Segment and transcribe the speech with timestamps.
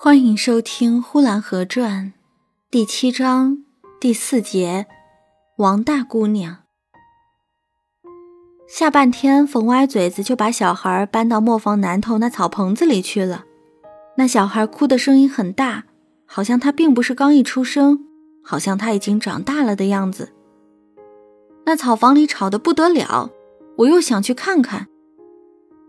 [0.00, 2.12] 欢迎收听《呼兰河传》
[2.70, 3.64] 第七章
[4.00, 4.86] 第四节
[5.56, 6.58] 《王大姑娘》。
[8.68, 13.44] 下半天，冯歪嘴子就把小孩搬到磨坊南头那草棚子里去了。
[14.16, 15.82] 那小孩哭的声音很大，
[16.26, 18.06] 好像他并不是刚一出生，
[18.44, 20.32] 好像他已经长大了的样子。
[21.66, 23.32] 那草房里吵得不得了，
[23.78, 24.86] 我又想去看看。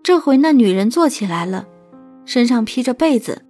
[0.02, 1.68] 这回那女人坐起来了，
[2.26, 3.46] 身上披着被子。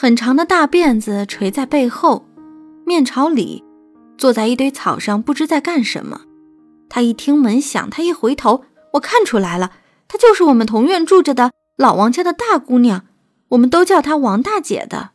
[0.00, 2.24] 很长的大辫子垂在背后，
[2.86, 3.62] 面朝里，
[4.16, 6.22] 坐在一堆草上，不知在干什么。
[6.88, 9.72] 他一听门响，他一回头，我看出来了，
[10.08, 13.04] 她就是我们同院住着的老王家的大姑娘，
[13.50, 15.10] 我们都叫她王大姐的。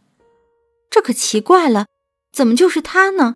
[0.91, 1.87] 这可奇怪了，
[2.31, 3.33] 怎么就是她呢？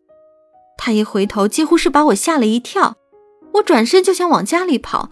[0.78, 2.94] 她一回头，几乎是把我吓了一跳。
[3.54, 5.10] 我转身就想往家里跑，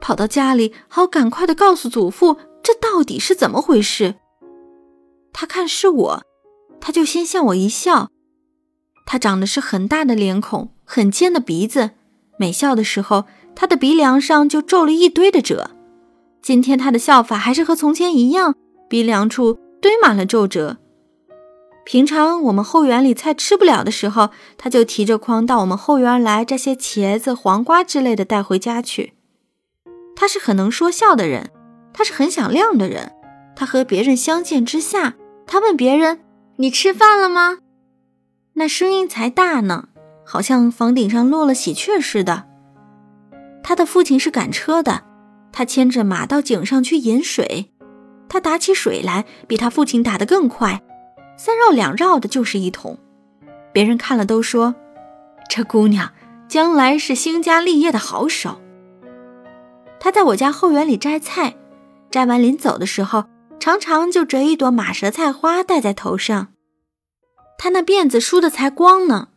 [0.00, 4.16] 跑到家里，好赶快的告诉祖父，这到底是怎么回事。
[5.40, 6.22] 他看是我，
[6.80, 8.08] 他就先向我一笑。
[9.06, 11.92] 他长得是很大的脸孔，很尖的鼻子，
[12.40, 15.70] 每笑的时候，他的鼻梁上就皱了一堆的褶。
[16.42, 18.56] 今天他的笑法还是和从前一样，
[18.88, 20.78] 鼻梁处堆满了皱褶。
[21.84, 29.12] 平常我们后园里菜吃不了的时候，他就提着筐到我们后园来摘些茄子、黄瓜之类的带回家去。
[30.16, 31.52] 他是很能说笑的人，
[31.92, 33.12] 他是很响亮的人。
[33.54, 35.14] 他和别人相见之下。
[35.48, 36.20] 他问别人
[36.56, 37.58] ：“你吃饭了吗？”
[38.54, 39.88] 那声音才大呢，
[40.24, 42.44] 好像房顶上落了喜鹊似的。
[43.62, 45.04] 他的父亲是赶车的，
[45.50, 47.72] 他牵着马到井上去引水。
[48.28, 50.82] 他打起水来比他父亲打得更快，
[51.38, 52.98] 三绕两绕的就是一桶。
[53.72, 54.74] 别人看了都说
[55.48, 56.12] ：“这姑娘
[56.46, 58.60] 将来是兴家立业的好手。”
[59.98, 61.56] 他在我家后园里摘菜，
[62.10, 63.24] 摘完临走的时候。
[63.60, 66.48] 常常就折一朵马舌菜花戴在头上，
[67.58, 69.28] 他那辫子梳的才光呢，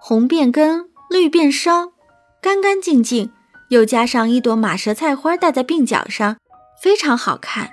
[0.00, 1.92] 红辫根，绿辫梢，
[2.40, 3.32] 干干净净，
[3.70, 6.36] 又加上一朵马舌菜花戴在鬓角上，
[6.80, 7.72] 非常好看。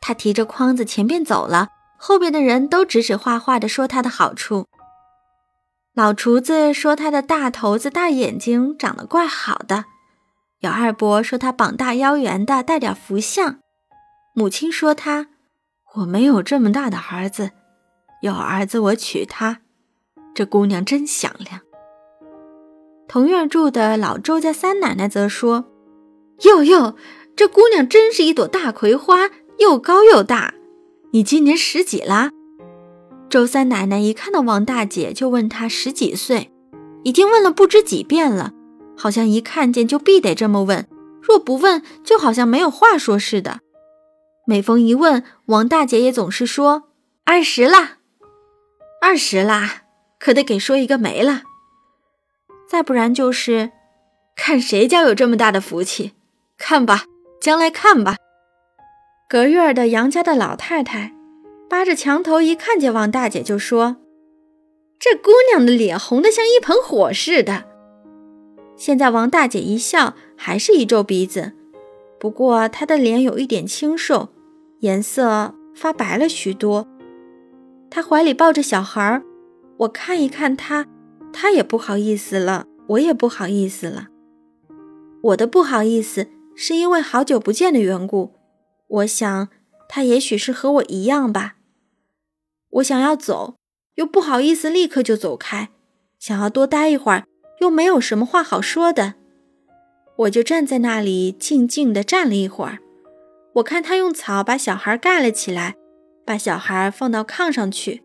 [0.00, 4.66] 他提着筐子前边走了，后边的人都指指画画的说他的好处。
[5.94, 9.84] 老厨子说他的大头子、大眼睛长得怪好的，
[10.60, 13.60] 有二伯说他膀大腰圆的，带点福相。
[14.34, 15.26] 母亲说：“他，
[15.96, 17.50] 我没有这么大的儿子，
[18.22, 19.60] 有儿子我娶她。
[20.34, 21.60] 这姑娘真响亮。”
[23.08, 25.64] 同院住的老周家三奶奶则说
[26.42, 26.94] ：“哟哟，
[27.34, 30.54] 这姑娘真是一朵大葵花，又高又大。
[31.12, 32.30] 你今年十几啦？”
[33.28, 36.52] 周三奶奶一看到王大姐，就问她十几岁，
[37.02, 38.52] 已经问了不知几遍了，
[38.96, 40.86] 好像一看见就必得这么问，
[41.20, 43.60] 若不问，就好像没有话说似的。
[44.50, 46.88] 每逢一问，王大姐也总是说
[47.22, 47.98] 二十啦，
[49.00, 49.84] 二十啦，
[50.18, 51.42] 可得给说一个没了。
[52.68, 53.70] 再不然就是
[54.34, 56.14] 看谁家有这么大的福气，
[56.58, 57.04] 看吧，
[57.40, 58.16] 将来看吧。
[59.28, 61.14] 隔院的杨家的老太太
[61.68, 63.98] 扒着墙头一看见王大姐，就说
[64.98, 67.66] ：“这姑娘的脸红得像一盆火似的。”
[68.76, 71.52] 现在王大姐一笑，还是一皱鼻子，
[72.18, 74.30] 不过她的脸有一点清瘦。
[74.80, 76.88] 颜色发白了许多，
[77.90, 79.22] 他怀里抱着小孩儿，
[79.78, 80.86] 我看一看他，
[81.32, 84.08] 他也不好意思了，我也不好意思了。
[85.22, 88.32] 我的不好意思是因为好久不见的缘故，
[88.88, 89.48] 我想
[89.86, 91.56] 他也许是和我一样吧。
[92.70, 93.56] 我想要走，
[93.96, 95.68] 又不好意思立刻就走开，
[96.18, 97.24] 想要多待一会儿，
[97.60, 99.14] 又没有什么话好说的，
[100.16, 102.78] 我就站在那里静静地站了一会儿。
[103.54, 105.74] 我看他用草把小孩盖了起来，
[106.24, 108.04] 把小孩放到炕上去。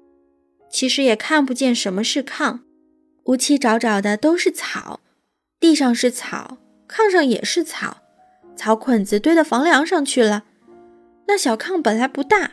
[0.69, 2.61] 其实也看不见什么是炕，
[3.25, 5.00] 乌七找找的都是草，
[5.59, 6.57] 地上是草，
[6.89, 7.97] 炕上也是草，
[8.55, 10.44] 草捆子堆到房梁上去了。
[11.28, 12.51] 那小炕本来不大，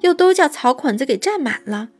[0.00, 1.90] 又都叫草捆子给占满了。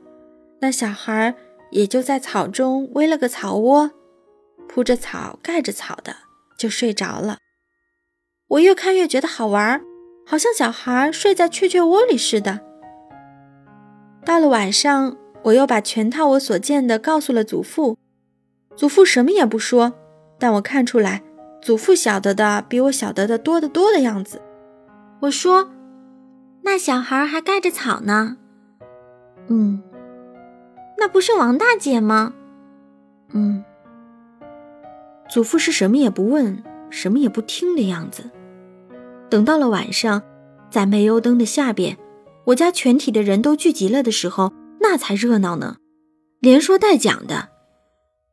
[0.61, 1.35] 那小孩
[1.71, 3.91] 也就在草中围了个草窝，
[4.67, 6.17] 铺着草盖着草的
[6.59, 7.39] 就睡着了。
[8.49, 9.81] 我越看越觉得好玩。
[10.33, 12.61] 好像小孩睡在雀雀窝里似的。
[14.25, 17.99] 到了晚上，我又把全套我所见的告诉了祖父，
[18.75, 19.93] 祖父什么也不说，
[20.39, 21.23] 但我看出来，
[21.61, 24.41] 祖父晓得的比我晓得的多得多的样子。
[25.21, 25.71] 我说
[26.65, 28.39] ：“那小孩还盖着草呢。
[29.49, 29.83] ”“嗯。
[30.97, 32.33] ”“那不是王大姐吗
[33.35, 33.63] ？”“嗯。”
[35.29, 38.31] 祖父是什么也不问，什么也不听的样子。
[39.33, 40.23] 等到了晚上，
[40.71, 41.97] 在煤油灯的下边，
[42.49, 45.77] 我家全体的人都聚集了的时候，那才热闹呢，
[46.39, 47.49] 连说带讲的。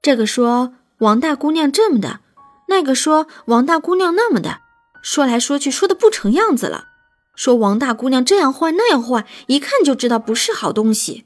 [0.02, 2.20] 这个说王大姑娘这么的，
[2.68, 4.60] 那个说王大姑娘那么的，
[5.02, 6.90] 说来说去说的不成样子了。
[7.34, 11.24] 说王大姑娘这样坏那样坏，一看就知道不是好东西。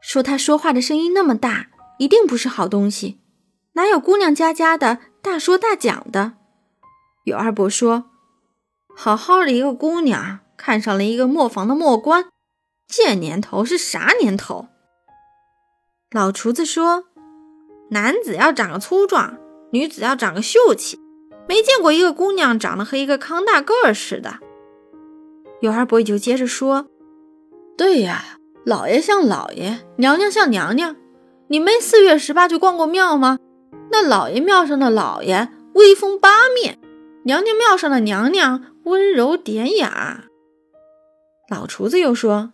[0.00, 1.66] 说她说话的声音那么大，
[1.98, 3.18] 一定不是好东西。
[3.74, 6.32] 哪有姑娘家家的大说大讲的？
[7.26, 8.04] 尤二伯说，
[8.94, 12.26] 好好的一个姑娘，看上了一个磨坊的磨官，
[12.86, 14.68] 这年头是啥年头？
[16.12, 17.06] 老厨子说，
[17.90, 19.38] 男子要长个粗壮，
[19.72, 21.00] 女子要长个秀气，
[21.48, 24.38] 没见过一个姑娘长得和一个康大个儿似的。
[25.60, 26.86] 有二伯也就接着说
[27.76, 30.94] ：“对呀，老爷像老爷，娘娘像娘娘。
[31.48, 33.40] 你没四月十八去逛过庙吗？
[33.90, 36.78] 那老爷庙上的老爷威风八面，
[37.26, 40.26] 娘娘庙上的娘娘温柔典雅。”
[41.50, 42.52] 老厨子又说：“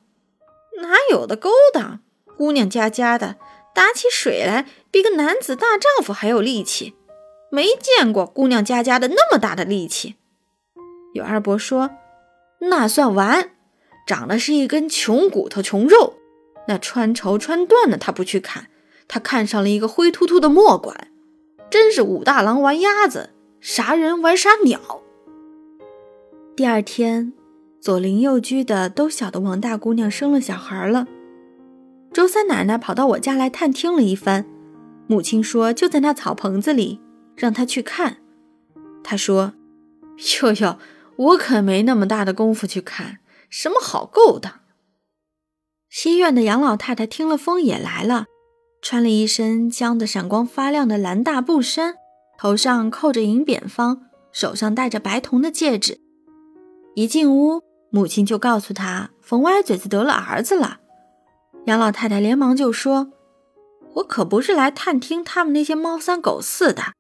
[0.80, 2.00] 哪有的勾当？
[2.38, 3.36] 姑娘家家的，
[3.74, 6.94] 打起水来比个男子大丈夫还有力气。
[7.50, 10.16] 没见过姑娘家家的那么大的力气。”
[11.12, 11.90] 有二伯说。
[12.60, 13.50] 那算完，
[14.06, 16.14] 长得是一根穷骨头、穷肉。
[16.69, 18.69] 那穿绸穿缎的，他不去砍，
[19.08, 21.08] 他看上了一个灰秃秃的磨官，
[21.69, 23.31] 真是武大郎玩鸭子，
[23.62, 24.80] 啥人玩啥鸟。
[26.56, 27.32] 第二天，
[27.80, 31.06] 左邻右居的都晓得王大姑娘生了小孩了。
[32.12, 34.44] 周三奶奶跑到我家来探听了一番，
[35.06, 37.00] 母亲说就在那草棚子里，
[37.36, 38.16] 让她去看。
[39.04, 39.54] 她说
[40.42, 40.78] ：“哟哟。”
[41.14, 43.18] 我可没那么大的功夫去看
[43.48, 44.60] 什么好勾当。
[45.88, 48.24] 西院的杨老太太听了风也来了，
[48.80, 51.96] 穿了一身浆得闪光发亮的蓝大布衫，
[52.42, 54.02] 头上扣着银扁方，
[54.32, 56.00] 手上戴着白铜的戒指。
[56.96, 60.78] 一进屋，母亲就告诉他冯歪嘴子得了儿子了。
[61.66, 63.12] 杨老太太连忙就说
[63.94, 66.94] ：“我可不是来探听他们那些猫三狗四的，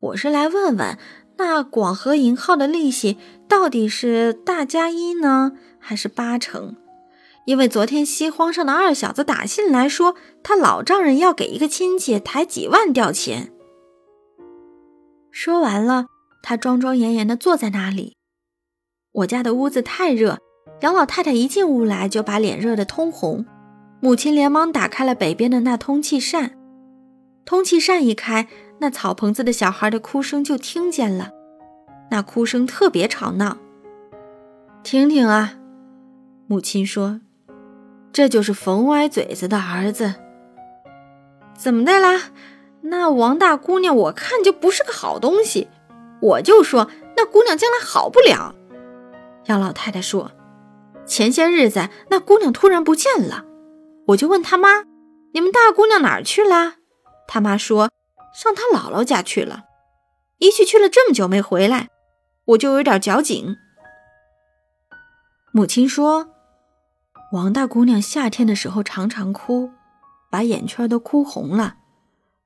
[0.00, 0.98] 我是来问问。”
[1.38, 6.74] 那广和银号的利息到底是大加一呢，还是八成？
[7.46, 13.52] 因为昨天西荒上的二小子打信来说，他老丈人要给一个亲戚抬几万吊钱。
[15.40, 16.06] 说完了，
[16.42, 18.16] 他庄庄严严地坐在那里。
[19.12, 20.38] 我家的屋子太热，
[20.80, 23.46] 杨老太太一进屋来就把脸热得通红。
[24.00, 26.58] 母亲连忙打开了北边的那通气扇，
[27.44, 28.48] 通气扇一开。
[28.80, 31.30] 那草棚子的小孩的哭声就听见了，
[32.10, 33.58] 那哭声特别吵闹。
[34.82, 35.54] 听听啊，
[36.48, 37.20] 母亲说
[38.12, 40.16] ：“这就是冯歪嘴子的儿子。”
[41.56, 42.32] 怎么的啦？
[42.90, 45.68] 那王大姑娘我看就不是个好东西，
[46.20, 48.54] 我就说那姑娘将来好不了。
[49.46, 50.32] 杨老太太说
[51.06, 53.44] ：“前些日子那姑娘突然不见了，
[54.08, 54.84] 我就问他妈
[55.32, 56.74] ：‘你们大姑娘哪儿去了？’
[57.28, 57.90] 他妈说。”
[58.30, 59.64] 上他姥姥家去了，
[60.36, 61.88] 一去去了这么久没回来，
[62.44, 63.56] 我就有点矫情。
[65.50, 66.28] 母亲说，
[67.32, 69.70] 王大姑娘夏天的时候常常哭，
[70.30, 71.74] 把眼圈都哭红了。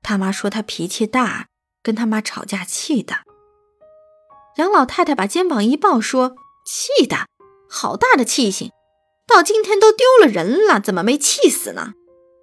[0.03, 1.47] 他妈说他脾气大，
[1.83, 3.15] 跟他妈吵架气的。
[4.57, 6.35] 杨老太太把肩膀一抱，说
[6.67, 7.27] ：“气的
[7.71, 8.71] 好大的气性，
[9.27, 11.95] 到今天都丢了人了，怎么没气死呢？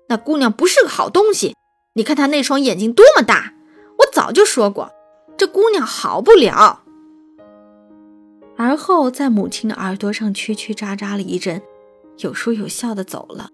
[0.07, 1.55] 那姑娘不是个好东西。”
[1.95, 3.53] 你看她那双眼睛多么大！
[3.99, 4.91] 我早就说过，
[5.37, 6.83] 这姑娘好不了。
[8.57, 11.61] 而后在母亲的耳朵上蛐蛐喳喳了一阵，
[12.19, 13.49] 有说有笑的走了。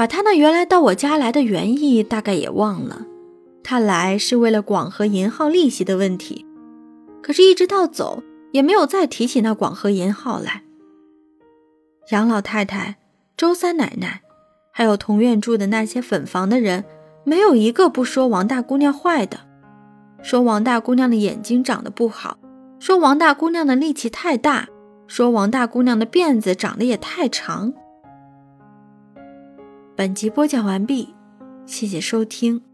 [0.00, 3.04] 把他那原来到我家来的原意大概也忘了。
[3.62, 6.46] 他来是为了广和银号利息的问题，
[7.22, 10.62] 可是，一直到走也没有再提起那广和银号来。
[12.12, 12.96] 杨老太太、
[13.36, 14.22] 周三奶奶，
[14.72, 16.86] 还有同院住的那些粉房的人。
[17.24, 19.40] 没有一个不说王大姑娘坏的，
[20.22, 22.38] 说王大姑娘的眼睛长得不好，
[22.78, 24.66] 说王大姑娘的力气太大，
[25.06, 27.74] 说王大姑娘的辫子长得也太长。
[30.00, 31.14] 本集播讲完毕，
[31.66, 32.69] 谢谢收听。